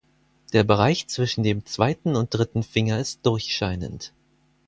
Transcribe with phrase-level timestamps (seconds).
[0.53, 4.13] Der Bereich zwischen dem zweiten und dritten Finger ist durchscheinend.